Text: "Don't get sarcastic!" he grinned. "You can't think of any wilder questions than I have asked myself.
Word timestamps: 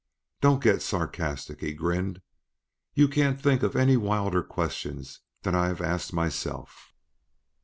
"Don't 0.41 0.63
get 0.63 0.81
sarcastic!" 0.81 1.59
he 1.61 1.73
grinned. 1.73 2.23
"You 2.95 3.07
can't 3.07 3.39
think 3.39 3.61
of 3.61 3.75
any 3.75 3.97
wilder 3.97 4.41
questions 4.41 5.19
than 5.43 5.53
I 5.53 5.67
have 5.67 5.79
asked 5.79 6.11
myself. 6.11 6.95